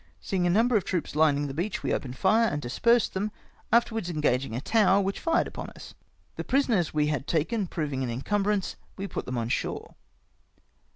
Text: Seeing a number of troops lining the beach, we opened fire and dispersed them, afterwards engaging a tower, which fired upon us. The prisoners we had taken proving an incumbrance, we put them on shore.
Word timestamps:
Seeing 0.19 0.47
a 0.47 0.49
number 0.49 0.75
of 0.75 0.83
troops 0.83 1.15
lining 1.15 1.45
the 1.45 1.53
beach, 1.53 1.83
we 1.83 1.93
opened 1.93 2.17
fire 2.17 2.47
and 2.47 2.59
dispersed 2.59 3.13
them, 3.13 3.31
afterwards 3.71 4.09
engaging 4.09 4.55
a 4.55 4.59
tower, 4.59 4.99
which 4.99 5.19
fired 5.19 5.45
upon 5.47 5.69
us. 5.75 5.93
The 6.37 6.43
prisoners 6.43 6.91
we 6.91 7.05
had 7.05 7.27
taken 7.27 7.67
proving 7.67 8.01
an 8.03 8.09
incumbrance, 8.09 8.77
we 8.97 9.05
put 9.05 9.27
them 9.27 9.37
on 9.37 9.49
shore. 9.49 9.93